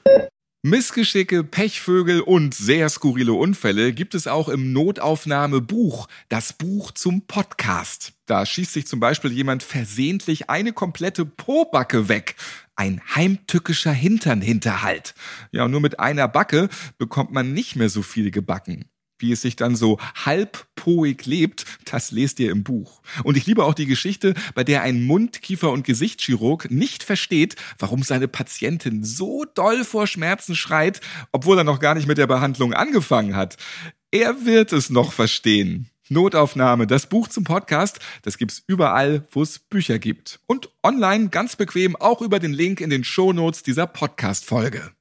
[0.63, 8.13] Missgeschicke, Pechvögel und sehr skurrile Unfälle gibt es auch im Notaufnahmebuch, das Buch zum Podcast.
[8.25, 12.35] Da schießt sich zum Beispiel jemand versehentlich eine komplette Pobacke weg.
[12.75, 15.15] Ein heimtückischer Hinternhinterhalt.
[15.51, 18.85] Ja, nur mit einer Backe bekommt man nicht mehr so viel gebacken
[19.19, 23.01] wie es sich dann so halbpoig lebt, das lest ihr im Buch.
[23.23, 27.55] Und ich liebe auch die Geschichte, bei der ein Mund-, Kiefer- und Gesichtschirurg nicht versteht,
[27.79, 32.27] warum seine Patientin so doll vor Schmerzen schreit, obwohl er noch gar nicht mit der
[32.27, 33.57] Behandlung angefangen hat.
[34.11, 35.89] Er wird es noch verstehen.
[36.09, 40.39] Notaufnahme, das Buch zum Podcast, das gibt's überall, wo es Bücher gibt.
[40.45, 44.91] Und online ganz bequem auch über den Link in den Shownotes dieser Podcast-Folge.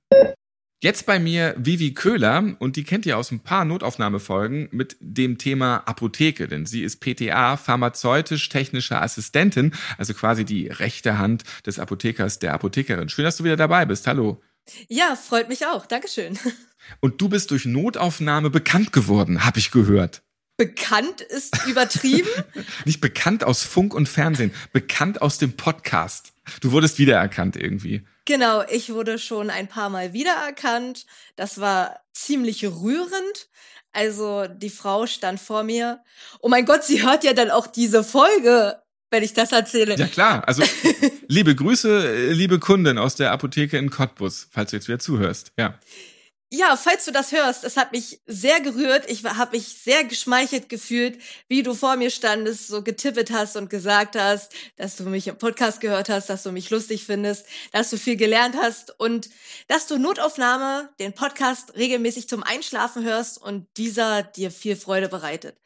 [0.83, 5.39] Jetzt bei mir Vivi Köhler und die kennt ihr aus ein paar Notaufnahmefolgen mit dem
[5.39, 12.39] Thema Apotheke, denn sie ist PTA, pharmazeutisch-technische Assistentin, also quasi die rechte Hand des Apothekers,
[12.39, 13.09] der Apothekerin.
[13.09, 14.07] Schön, dass du wieder dabei bist.
[14.07, 14.43] Hallo.
[14.89, 15.87] Ja, freut mich auch.
[15.87, 16.39] Dankeschön.
[17.01, 20.24] Und du bist durch Notaufnahme bekannt geworden, habe ich gehört.
[20.57, 22.29] Bekannt ist übertrieben.
[22.85, 26.33] Nicht bekannt aus Funk und Fernsehen, bekannt aus dem Podcast.
[26.61, 28.07] Du wurdest wiedererkannt irgendwie.
[28.25, 31.07] Genau, ich wurde schon ein paar Mal wiedererkannt.
[31.37, 33.49] Das war ziemlich rührend.
[33.93, 36.01] Also die Frau stand vor mir.
[36.41, 38.77] Oh mein Gott, sie hört ja dann auch diese Folge,
[39.11, 39.97] wenn ich das erzähle.
[39.97, 40.63] Ja klar, also
[41.29, 45.53] liebe Grüße, äh, liebe Kundin aus der Apotheke in Cottbus, falls du jetzt wieder zuhörst.
[45.59, 45.79] Ja.
[46.57, 49.11] Ja, falls du das hörst, es hat mich sehr gerührt.
[49.11, 53.71] Ich habe mich sehr geschmeichelt gefühlt, wie du vor mir standest, so getippet hast und
[53.71, 57.91] gesagt hast, dass du mich im Podcast gehört hast, dass du mich lustig findest, dass
[57.91, 59.31] du viel gelernt hast und
[59.67, 65.57] dass du Notaufnahme, den Podcast regelmäßig zum Einschlafen hörst und dieser dir viel Freude bereitet.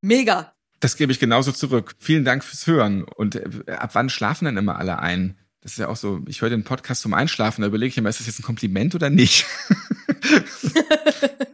[0.00, 0.52] Mega.
[0.80, 1.94] Das gebe ich genauso zurück.
[2.00, 3.04] Vielen Dank fürs Hören.
[3.04, 5.38] Und äh, ab wann schlafen denn immer alle ein?
[5.60, 8.10] Das ist ja auch so, ich höre den Podcast zum Einschlafen, da überlege ich immer,
[8.10, 9.46] ist das jetzt ein Kompliment oder nicht?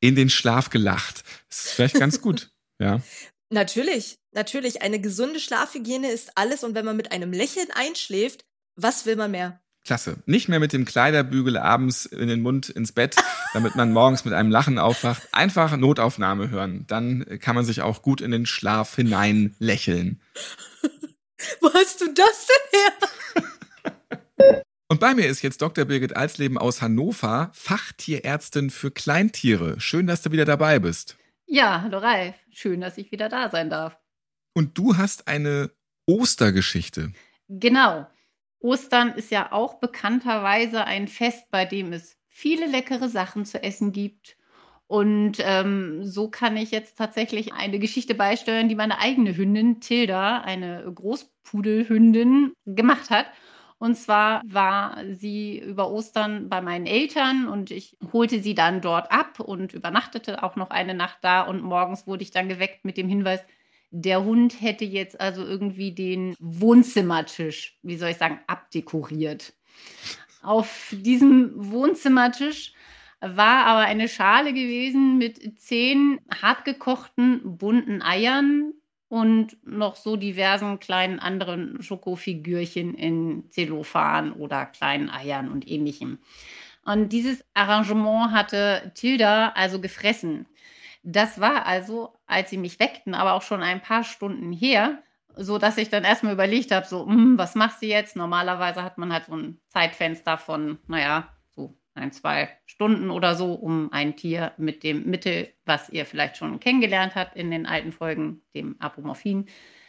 [0.00, 1.22] In den Schlaf gelacht.
[1.48, 2.50] Das ist vielleicht ganz gut,
[2.80, 3.00] ja.
[3.52, 4.80] Natürlich, natürlich.
[4.80, 9.30] Eine gesunde Schlafhygiene ist alles und wenn man mit einem Lächeln einschläft, was will man
[9.30, 9.60] mehr?
[9.84, 10.22] Klasse.
[10.26, 13.16] Nicht mehr mit dem Kleiderbügel abends in den Mund ins Bett,
[13.52, 15.28] damit man morgens mit einem Lachen aufwacht.
[15.32, 16.86] Einfach Notaufnahme hören.
[16.86, 20.22] Dann kann man sich auch gut in den Schlaf hinein lächeln.
[21.60, 23.44] Wo hast du das denn
[24.46, 24.62] her?
[24.92, 25.86] Und bei mir ist jetzt Dr.
[25.86, 29.80] Birgit Alsleben aus Hannover, Fachtierärztin für Kleintiere.
[29.80, 31.16] Schön, dass du wieder dabei bist.
[31.46, 32.34] Ja, hallo Ralf.
[32.50, 33.96] Schön, dass ich wieder da sein darf.
[34.52, 35.70] Und du hast eine
[36.04, 37.14] Ostergeschichte.
[37.48, 38.06] Genau.
[38.58, 43.92] Ostern ist ja auch bekannterweise ein Fest, bei dem es viele leckere Sachen zu essen
[43.92, 44.36] gibt.
[44.88, 50.42] Und ähm, so kann ich jetzt tatsächlich eine Geschichte beisteuern, die meine eigene Hündin Tilda,
[50.42, 53.24] eine Großpudelhündin, gemacht hat.
[53.82, 59.10] Und zwar war sie über Ostern bei meinen Eltern und ich holte sie dann dort
[59.10, 61.40] ab und übernachtete auch noch eine Nacht da.
[61.40, 63.40] Und morgens wurde ich dann geweckt mit dem Hinweis,
[63.90, 69.52] der Hund hätte jetzt also irgendwie den Wohnzimmertisch, wie soll ich sagen, abdekoriert.
[70.44, 72.74] Auf diesem Wohnzimmertisch
[73.18, 78.74] war aber eine Schale gewesen mit zehn hartgekochten bunten Eiern
[79.12, 86.18] und noch so diversen kleinen anderen Schokofigürchen in Zellophan oder kleinen Eiern und ähnlichem.
[86.86, 90.46] Und dieses Arrangement hatte Tilda also gefressen.
[91.02, 95.02] Das war also, als sie mich weckten, aber auch schon ein paar Stunden her,
[95.36, 98.16] so dass ich dann erstmal überlegt habe, so, hm, was machst du jetzt?
[98.16, 101.28] Normalerweise hat man halt so ein Zeitfenster von, naja,
[101.94, 106.60] ein, zwei Stunden oder so, um ein Tier mit dem Mittel, was ihr vielleicht schon
[106.60, 109.46] kennengelernt habt in den alten Folgen, dem Apomorphin,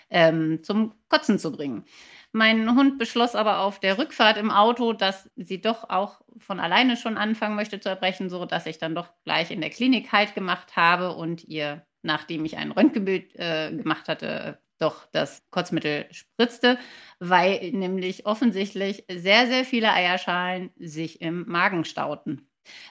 [0.10, 1.86] ähm, zum Kotzen zu bringen.
[2.32, 6.98] Mein Hund beschloss aber auf der Rückfahrt im Auto, dass sie doch auch von alleine
[6.98, 10.36] schon anfangen möchte zu erbrechen, so dass ich dann doch gleich in der Klinik Halt
[10.36, 16.78] gemacht habe und ihr, nachdem ich ein Röntgenbild äh, gemacht hatte, doch das Kotzmittel spritzte,
[17.20, 22.48] weil nämlich offensichtlich sehr, sehr viele Eierschalen sich im Magen stauten.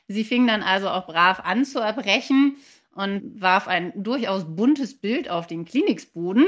[0.08, 2.56] Sie fing dann also auch brav an zu erbrechen
[2.94, 6.46] und warf ein durchaus buntes Bild auf den Kliniksboden.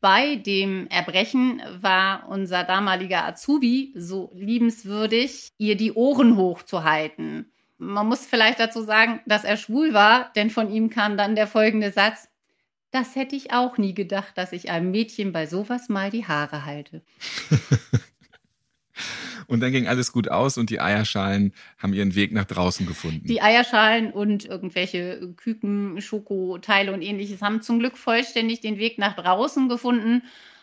[0.00, 7.50] Bei dem Erbrechen war unser damaliger Azubi so liebenswürdig, ihr die Ohren hochzuhalten.
[7.78, 11.46] Man muss vielleicht dazu sagen, dass er schwul war, denn von ihm kam dann der
[11.46, 12.28] folgende Satz:
[12.96, 16.64] das hätte ich auch nie gedacht, dass ich einem Mädchen bei sowas mal die Haare
[16.64, 17.02] halte.
[19.46, 23.26] und dann ging alles gut aus und die Eierschalen haben ihren Weg nach draußen gefunden.
[23.26, 29.14] Die Eierschalen und irgendwelche Küken, Schokoteile und ähnliches haben zum Glück vollständig den Weg nach
[29.14, 30.22] draußen gefunden.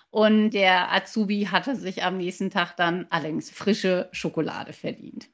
[0.09, 5.29] Und der Azubi hatte sich am nächsten Tag dann allerdings frische Schokolade verdient.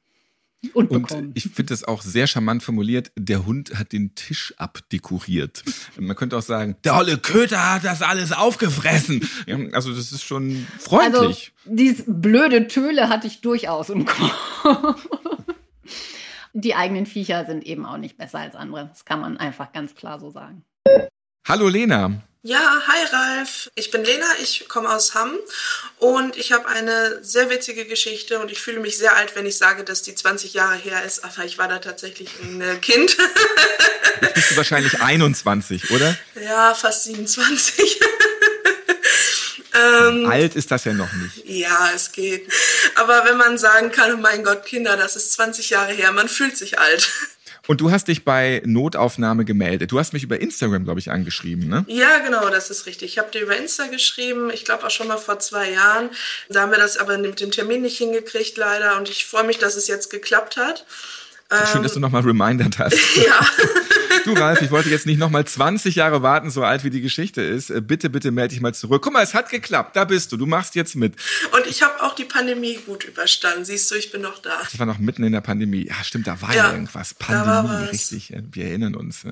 [0.74, 3.12] Und, und ich finde das auch sehr charmant formuliert.
[3.16, 5.64] Der Hund hat den Tisch abdekoriert.
[5.98, 9.26] Man könnte auch sagen, der olle Köter hat das alles aufgefressen.
[9.46, 11.52] Ja, also das ist schon freundlich.
[11.64, 15.08] Also, dieses blöde Töle hatte ich durchaus im Kopf.
[16.52, 18.88] Die eigenen Viecher sind eben auch nicht besser als andere.
[18.88, 20.64] Das kann man einfach ganz klar so sagen.
[21.46, 22.22] Hallo Lena.
[22.42, 23.70] Ja, hi Ralf.
[23.74, 25.34] Ich bin Lena, ich komme aus Hamm
[25.98, 29.58] und ich habe eine sehr witzige Geschichte und ich fühle mich sehr alt, wenn ich
[29.58, 33.14] sage, dass die 20 Jahre her ist, aber ich war da tatsächlich ein äh, Kind.
[34.22, 36.16] Jetzt bist du wahrscheinlich 21, oder?
[36.42, 38.00] Ja, fast 27.
[39.74, 41.44] ähm, Alt ist das ja noch nicht.
[41.44, 42.50] Ja, es geht.
[42.94, 46.30] Aber wenn man sagen kann, oh mein Gott, Kinder, das ist 20 Jahre her, man
[46.30, 47.06] fühlt sich alt.
[47.66, 49.92] Und du hast dich bei Notaufnahme gemeldet.
[49.92, 51.84] Du hast mich über Instagram, glaube ich, angeschrieben, ne?
[51.88, 53.12] Ja, genau, das ist richtig.
[53.12, 56.10] Ich habe dir über Insta geschrieben, ich glaube auch schon mal vor zwei Jahren.
[56.48, 58.96] Da haben wir das aber mit dem Termin nicht hingekriegt, leider.
[58.96, 60.84] Und ich freue mich, dass es jetzt geklappt hat.
[61.72, 62.96] Schön, dass du nochmal remindert hast.
[63.16, 63.40] Ja.
[64.26, 67.40] Du, Ralf, ich wollte jetzt nicht nochmal 20 Jahre warten, so alt wie die Geschichte
[67.40, 67.70] ist.
[67.70, 69.00] Äh, Bitte, bitte melde dich mal zurück.
[69.02, 69.96] Guck mal, es hat geklappt.
[69.96, 70.36] Da bist du.
[70.36, 71.14] Du machst jetzt mit.
[71.56, 73.64] Und ich habe auch die Pandemie gut überstanden.
[73.64, 74.58] Siehst du, ich bin noch da.
[74.62, 75.86] Das war noch mitten in der Pandemie.
[75.88, 77.14] Ja, stimmt, da war Ja, ja, irgendwas.
[77.18, 77.92] da war Pandemie, was.
[77.92, 78.34] richtig.
[78.34, 79.22] äh, Wir erinnern uns.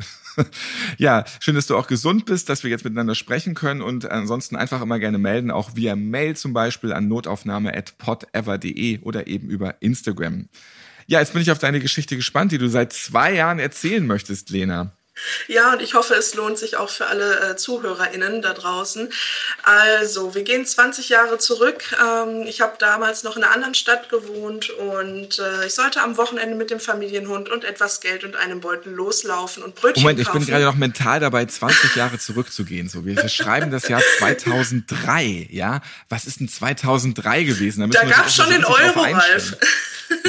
[0.96, 4.56] ja, schön, dass du auch gesund bist, dass wir jetzt miteinander sprechen können und ansonsten
[4.56, 10.48] einfach immer gerne melden, auch via Mail zum Beispiel an notaufnahme.podever.de oder eben über Instagram.
[11.08, 14.50] Ja, jetzt bin ich auf deine Geschichte gespannt, die du seit zwei Jahren erzählen möchtest,
[14.50, 14.92] Lena.
[15.48, 19.08] Ja, und ich hoffe, es lohnt sich auch für alle äh, ZuhörerInnen da draußen.
[19.62, 21.82] Also, wir gehen 20 Jahre zurück.
[22.00, 26.16] Ähm, ich habe damals noch in einer anderen Stadt gewohnt und äh, ich sollte am
[26.18, 30.26] Wochenende mit dem Familienhund und etwas Geld und einem Beutel loslaufen und Brötchen Moment, ich
[30.26, 30.40] kaufen.
[30.40, 32.88] bin gerade noch mental dabei, 20 Jahre zurückzugehen.
[32.88, 35.80] So, wir, schreiben das Jahr 2003, ja?
[36.08, 37.90] Was ist denn 2003 gewesen?
[37.90, 39.56] Da uns gab's auch schon den Euro, einstellen.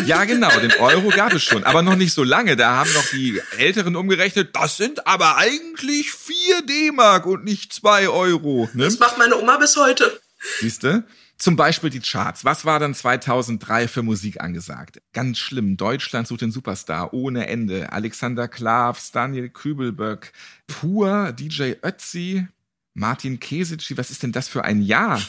[0.06, 2.56] Ja, genau, den Euro gab es schon, aber noch nicht so lange.
[2.56, 8.10] Da haben noch die Älteren umgerechnet, das sind aber eigentlich 4 D-Mark und nicht 2
[8.10, 8.70] Euro.
[8.74, 8.86] Ne?
[8.86, 10.20] Das macht meine Oma bis heute.
[10.60, 11.04] Siehste?
[11.38, 12.44] Zum Beispiel die Charts.
[12.44, 15.02] Was war dann 2003 für Musik angesagt?
[15.14, 15.78] Ganz schlimm.
[15.78, 17.94] Deutschland sucht den Superstar ohne Ende.
[17.94, 20.34] Alexander Klavs, Daniel Kübelböck,
[20.68, 22.46] Pur, DJ Ötzi,
[22.94, 23.98] Martin Kesici.
[23.98, 25.22] Was ist denn das für ein Jahr?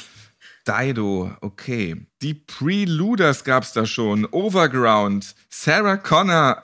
[0.67, 1.97] Dido, okay.
[2.23, 4.27] Die Preluders gab's da schon.
[4.27, 6.61] Overground, Sarah Connor.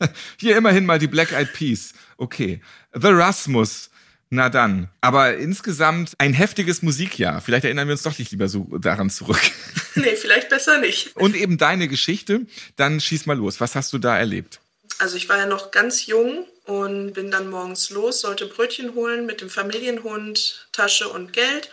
[0.38, 1.92] Hier immerhin mal die Black Eyed Peas.
[2.16, 2.60] Okay.
[2.94, 3.90] The Rasmus.
[4.30, 4.88] Na dann.
[5.00, 7.40] Aber insgesamt ein heftiges Musikjahr.
[7.40, 9.40] Vielleicht erinnern wir uns doch nicht lieber so daran zurück.
[9.96, 11.16] Nee, vielleicht besser nicht.
[11.16, 12.46] Und eben deine Geschichte.
[12.76, 13.60] Dann schieß mal los.
[13.60, 14.60] Was hast du da erlebt?
[14.98, 19.26] Also ich war ja noch ganz jung und bin dann morgens los, sollte Brötchen holen
[19.26, 21.70] mit dem Familienhund, Tasche und Geld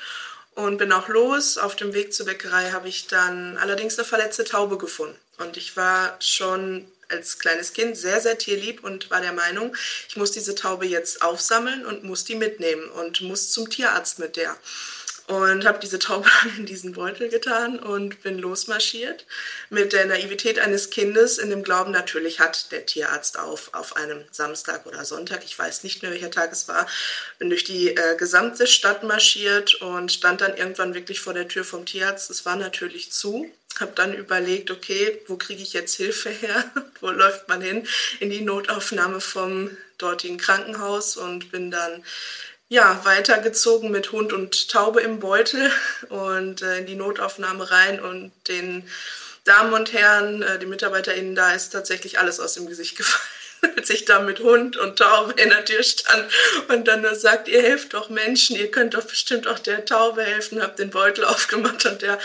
[0.57, 1.59] und bin auch los.
[1.59, 5.15] Auf dem Weg zur Bäckerei habe ich dann allerdings eine verletzte Taube gefunden.
[5.37, 9.75] Und ich war schon als kleines Kind sehr, sehr tierlieb und war der Meinung,
[10.09, 14.35] ich muss diese Taube jetzt aufsammeln und muss die mitnehmen und muss zum Tierarzt mit
[14.35, 14.57] der.
[15.27, 19.25] Und habe diese Taube in diesen Beutel getan und bin losmarschiert
[19.69, 24.23] mit der Naivität eines Kindes in dem Glauben, natürlich hat der Tierarzt auf, auf einem
[24.31, 26.87] Samstag oder Sonntag, ich weiß nicht mehr welcher Tag es war,
[27.39, 31.65] bin durch die äh, gesamte Stadt marschiert und stand dann irgendwann wirklich vor der Tür
[31.65, 32.29] vom Tierarzt.
[32.29, 33.51] Es war natürlich zu.
[33.81, 36.71] Habe dann überlegt, okay, wo kriege ich jetzt Hilfe her?
[37.01, 37.85] wo läuft man hin?
[38.21, 42.03] In die Notaufnahme vom dortigen Krankenhaus und bin dann
[42.69, 45.71] ja, weitergezogen mit Hund und Taube im Beutel
[46.09, 48.89] und äh, in die Notaufnahme rein und den
[49.45, 53.23] Damen und Herren, äh, die MitarbeiterInnen da ist tatsächlich alles aus dem Gesicht gefallen,
[53.77, 56.31] als ich da mit Hund und Taube in der Tür stand
[56.67, 60.23] und dann nur sagt, ihr helft doch Menschen, ihr könnt doch bestimmt auch der Taube
[60.23, 62.19] helfen, hab den Beutel aufgemacht und der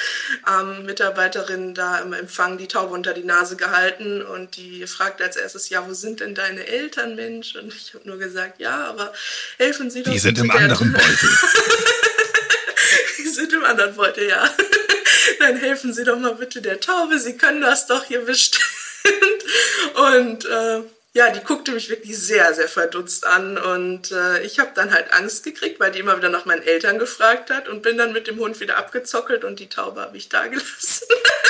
[0.48, 5.36] ähm, Mitarbeiterin da im Empfang die Taube unter die Nase gehalten und die fragte als
[5.36, 7.54] erstes, ja, wo sind denn deine Eltern, Mensch?
[7.56, 9.12] Und ich habe nur gesagt, ja, aber
[9.58, 11.08] helfen Sie doch Die sind im der- anderen Beutel.
[13.18, 14.48] Die sind im anderen Beutel, ja.
[15.38, 18.64] Dann helfen Sie doch mal bitte der Taube, Sie können das doch hier bestimmt.
[19.94, 20.80] Und äh,
[21.14, 23.58] ja, die guckte mich wirklich sehr, sehr verdutzt an.
[23.58, 26.98] Und äh, ich habe dann halt Angst gekriegt, weil die immer wieder nach meinen Eltern
[26.98, 30.28] gefragt hat und bin dann mit dem Hund wieder abgezockelt und die Taube habe ich
[30.28, 31.06] da gelassen.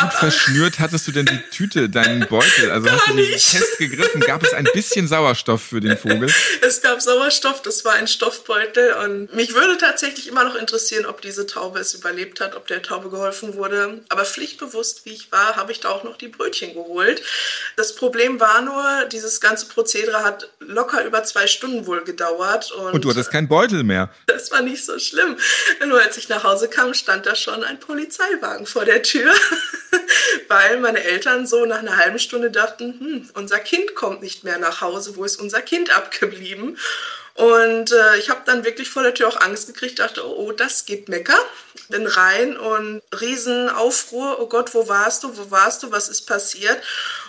[0.00, 2.70] Gut verschnürt hattest du denn die Tüte, deinen Beutel?
[2.70, 3.44] Also hast du nicht.
[3.44, 4.20] fest gegriffen?
[4.20, 6.32] Gab es ein bisschen Sauerstoff für den Vogel?
[6.60, 11.20] Es gab Sauerstoff, das war ein Stoffbeutel und mich würde tatsächlich immer noch interessieren, ob
[11.20, 14.00] diese Taube es überlebt hat, ob der Taube geholfen wurde.
[14.08, 17.22] Aber pflichtbewusst, wie ich war, habe ich da auch noch die Brötchen geholt.
[17.76, 22.92] Das Problem war nur, dieses ganze Prozedere hat locker über zwei Stunden wohl gedauert und,
[22.92, 24.10] Und du hattest keinen Beutel mehr.
[24.26, 25.36] das war nicht so schlimm.
[25.86, 29.32] Nur als ich nach Hause kam, stand da schon ein Polizeiwagen vor der Tür,
[30.48, 34.58] weil meine Eltern so nach einer halben Stunde dachten, hm, unser Kind kommt nicht mehr
[34.58, 36.78] nach Hause, wo ist unser Kind abgeblieben?
[37.34, 40.52] Und äh, ich habe dann wirklich vor der Tür auch Angst gekriegt, dachte, oh, oh,
[40.52, 41.38] das geht Mecker.
[41.88, 46.78] Bin rein und Riesenaufruhr, oh Gott, wo warst du, wo warst du, was ist passiert?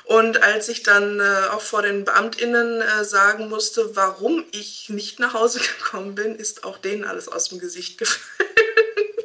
[0.03, 5.19] Und als ich dann äh, auch vor den BeamtInnen äh, sagen musste, warum ich nicht
[5.19, 8.49] nach Hause gekommen bin, ist auch denen alles aus dem Gesicht gefallen.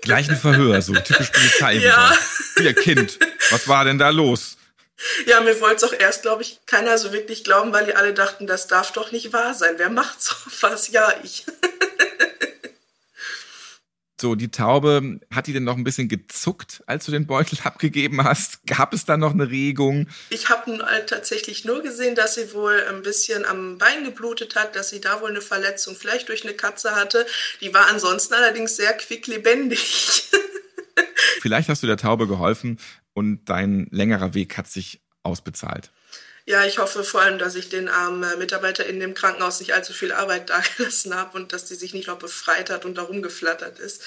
[0.08, 1.74] Gleich ein Verhör, so typisch Polizei.
[1.82, 2.16] Ja.
[2.60, 3.18] Ihr Kind,
[3.50, 4.56] was war denn da los?
[5.26, 8.14] Ja, mir wollte es auch erst, glaube ich, keiner so wirklich glauben, weil die alle
[8.14, 9.74] dachten, das darf doch nicht wahr sein.
[9.76, 10.88] Wer macht sowas?
[10.92, 11.44] Ja, ich.
[14.20, 18.24] So, die Taube, hat die denn noch ein bisschen gezuckt, als du den Beutel abgegeben
[18.24, 18.66] hast?
[18.66, 20.08] Gab es da noch eine Regung?
[20.30, 24.74] Ich habe halt tatsächlich nur gesehen, dass sie wohl ein bisschen am Bein geblutet hat,
[24.74, 27.26] dass sie da wohl eine Verletzung vielleicht durch eine Katze hatte.
[27.60, 30.24] Die war ansonsten allerdings sehr quicklebendig.
[31.40, 32.78] Vielleicht hast du der Taube geholfen
[33.12, 35.92] und dein längerer Weg hat sich ausbezahlt.
[36.48, 39.92] Ja, ich hoffe vor allem, dass ich den armen äh, MitarbeiterInnen im Krankenhaus nicht allzu
[39.92, 43.78] viel Arbeit dagelassen habe und dass die sich nicht noch befreit hat und da rumgeflattert
[43.78, 44.02] ist.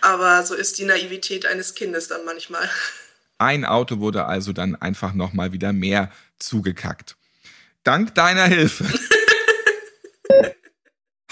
[0.00, 2.70] Aber so ist die Naivität eines Kindes dann manchmal.
[3.38, 7.16] Ein Auto wurde also dann einfach nochmal wieder mehr zugekackt.
[7.82, 8.84] Dank deiner Hilfe.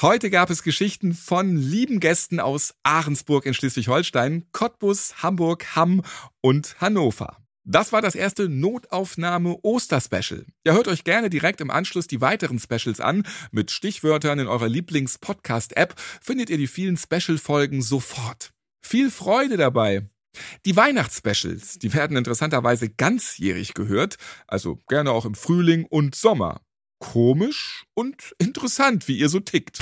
[0.01, 6.03] Heute gab es Geschichten von lieben Gästen aus Ahrensburg in Schleswig-Holstein, Cottbus, Hamburg, Hamm
[6.41, 7.37] und Hannover.
[7.71, 10.47] Das war das erste Notaufnahme Osterspecial.
[10.65, 13.25] Ja, hört euch gerne direkt im Anschluss die weiteren Specials an.
[13.51, 18.53] Mit Stichwörtern in eurer Lieblings-Podcast-App findet ihr die vielen Special-Folgen sofort.
[18.81, 20.09] Viel Freude dabei!
[20.65, 24.17] Die Weihnachtsspecials, die werden interessanterweise ganzjährig gehört,
[24.47, 26.63] also gerne auch im Frühling und Sommer.
[27.01, 29.79] Komisch und interessant, wie ihr so tickt.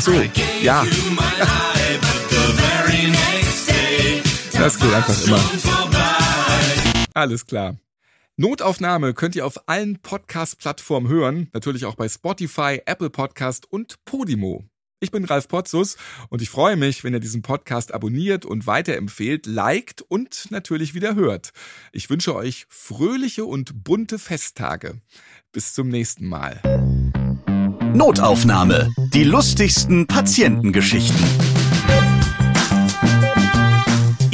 [0.00, 0.12] So,
[0.60, 0.84] ja.
[4.64, 5.38] Das geht einfach immer.
[7.14, 7.76] Alles klar.
[8.38, 14.64] Notaufnahme könnt ihr auf allen Podcast-Plattformen hören, natürlich auch bei Spotify, Apple Podcast und Podimo.
[15.00, 15.98] Ich bin Ralf Potzus
[16.30, 21.14] und ich freue mich, wenn ihr diesen Podcast abonniert und weiterempfehlt, liked und natürlich wieder
[21.14, 21.50] hört.
[21.92, 25.02] Ich wünsche euch fröhliche und bunte Festtage.
[25.52, 26.62] Bis zum nächsten Mal.
[27.92, 28.90] Notaufnahme.
[29.12, 31.53] Die lustigsten Patientengeschichten.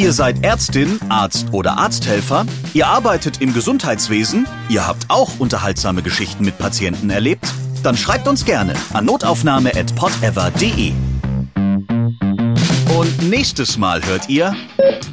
[0.00, 6.42] Ihr seid Ärztin, Arzt oder Arzthelfer, ihr arbeitet im Gesundheitswesen, ihr habt auch unterhaltsame Geschichten
[6.42, 10.92] mit Patienten erlebt, dann schreibt uns gerne an notaufnahme.podever.de.
[12.98, 14.56] Und nächstes Mal hört ihr.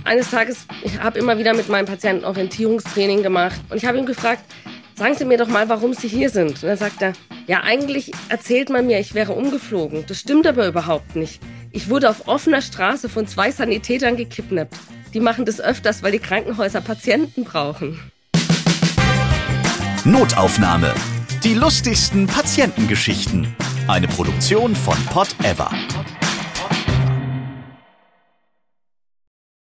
[0.05, 4.05] Eines Tages, ich habe immer wieder mit meinem Patienten Orientierungstraining gemacht und ich habe ihn
[4.05, 4.45] gefragt,
[4.95, 6.63] sagen Sie mir doch mal, warum Sie hier sind.
[6.63, 7.11] Und dann sagt er,
[7.45, 10.05] ja, eigentlich erzählt man mir, ich wäre umgeflogen.
[10.07, 11.41] Das stimmt aber überhaupt nicht.
[11.71, 14.75] Ich wurde auf offener Straße von zwei Sanitätern gekidnappt.
[15.13, 17.99] Die machen das öfters, weil die Krankenhäuser Patienten brauchen.
[20.05, 20.93] Notaufnahme.
[21.43, 23.55] Die lustigsten Patientengeschichten.
[23.87, 25.69] Eine Produktion von Pod Ever.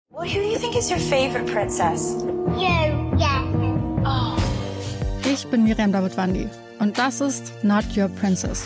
[0.10, 2.24] Well, who do you think is your favorite princess?
[2.58, 3.43] You, yeah.
[4.06, 4.38] Oh.
[5.26, 6.47] Ich bin Miriam Davidwandi
[6.80, 8.66] und das ist Not Your Princess.